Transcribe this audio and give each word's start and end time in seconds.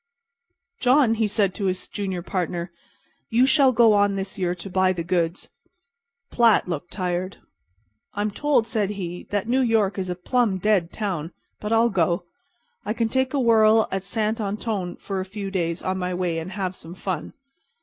"John," 0.79 1.13
he 1.13 1.27
said, 1.27 1.53
to 1.53 1.65
his 1.65 1.87
junior 1.87 2.23
partner, 2.23 2.71
"you 3.29 3.45
shall 3.45 3.71
go 3.71 3.93
on 3.93 4.15
this 4.15 4.35
year 4.35 4.55
to 4.55 4.67
buy 4.67 4.93
the 4.93 5.03
goods." 5.03 5.49
Platt 6.31 6.67
looked 6.67 6.89
tired. 6.89 7.37
"I'm 8.15 8.31
told," 8.31 8.65
said 8.65 8.89
he, 8.89 9.27
"that 9.29 9.47
New 9.47 9.61
York 9.61 9.99
is 9.99 10.09
a 10.09 10.15
plumb 10.15 10.57
dead 10.57 10.91
town; 10.91 11.33
but 11.59 11.71
I'll 11.71 11.89
go. 11.91 12.23
I 12.83 12.93
can 12.93 13.09
take 13.09 13.35
a 13.35 13.39
whirl 13.39 13.87
in 13.91 14.01
San 14.01 14.37
Antone 14.41 14.95
for 14.95 15.19
a 15.19 15.23
few 15.33 15.51
days 15.51 15.83
on 15.83 15.99
my 15.99 16.15
way 16.15 16.39
and 16.39 16.53
have 16.53 16.75
some 16.75 16.95
fun." 16.95 17.33